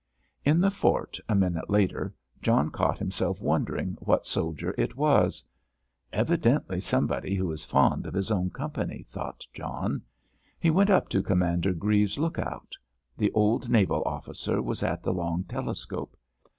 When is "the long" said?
15.03-15.43